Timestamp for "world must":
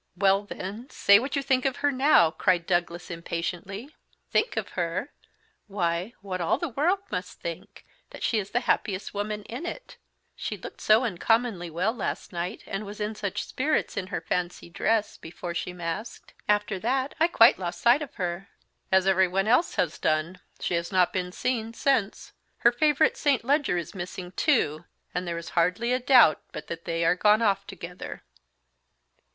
6.69-7.39